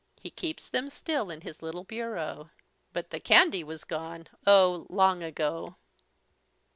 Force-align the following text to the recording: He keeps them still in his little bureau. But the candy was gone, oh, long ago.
He 0.19 0.31
keeps 0.31 0.67
them 0.67 0.89
still 0.89 1.29
in 1.29 1.41
his 1.41 1.61
little 1.61 1.83
bureau. 1.83 2.49
But 2.91 3.11
the 3.11 3.19
candy 3.19 3.63
was 3.63 3.83
gone, 3.83 4.25
oh, 4.47 4.87
long 4.89 5.21
ago. 5.21 5.75